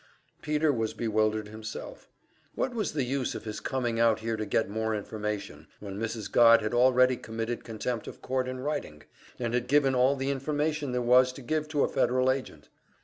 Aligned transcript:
Peter 0.41 0.73
was 0.73 0.95
bewildered 0.95 1.49
himself; 1.49 2.09
what 2.55 2.73
was 2.73 2.93
the 2.93 3.03
use 3.03 3.35
of 3.35 3.43
his 3.43 3.59
coming 3.59 3.99
out 3.99 4.19
here 4.21 4.35
to 4.35 4.47
get 4.47 4.67
more 4.67 4.95
information, 4.95 5.67
when 5.79 5.99
Mrs. 5.99 6.31
Godd 6.31 6.63
had 6.63 6.73
already 6.73 7.15
committed 7.15 7.63
contempt 7.63 8.07
of 8.07 8.19
court 8.19 8.47
in 8.47 8.59
writing, 8.61 9.03
and 9.37 9.53
had 9.53 9.67
given 9.67 9.93
all 9.93 10.15
the 10.15 10.31
information 10.31 10.91
there 10.91 11.03
was 11.03 11.31
to 11.33 11.43
give 11.43 11.67
to 11.67 11.83
a 11.83 11.87
Federal 11.87 12.31
agent? 12.31 12.67